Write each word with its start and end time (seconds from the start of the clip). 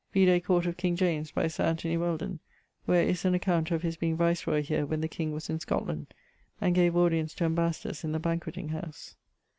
Vide 0.11 0.43
Court 0.43 0.65
of 0.65 0.77
King 0.77 0.95
James 0.95 1.29
by 1.29 1.45
Sir 1.47 1.63
Anthony 1.65 1.95
Welden, 1.95 2.39
where 2.85 3.03
is 3.03 3.23
an 3.23 3.35
account 3.35 3.69
of 3.69 3.83
his 3.83 3.97
being 3.97 4.17
viceroy 4.17 4.63
here 4.63 4.83
when 4.83 5.01
the 5.01 5.07
king 5.07 5.31
was 5.31 5.47
in 5.47 5.59
Scotland, 5.59 6.11
and 6.59 6.73
gave 6.73 6.95
audience 6.95 7.35
to 7.35 7.43
ambassadors 7.43 8.03
in 8.03 8.11
the 8.11 8.19
banquetting 8.19 8.69
house. 8.69 9.15